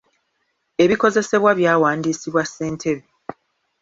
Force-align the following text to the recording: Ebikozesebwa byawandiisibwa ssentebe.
Ebikozesebwa 0.83 1.51
byawandiisibwa 1.59 2.43
ssentebe. 2.49 3.03